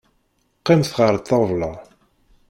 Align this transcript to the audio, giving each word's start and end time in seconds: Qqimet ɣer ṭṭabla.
Qqimet 0.59 0.91
ɣer 0.99 1.13
ṭṭabla. 1.21 1.71